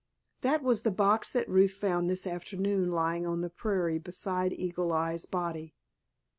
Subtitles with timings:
[0.41, 4.91] "That was the box that Ruth found this afternoon lying on the prairie beside Eagle
[4.91, 5.75] Eye's body."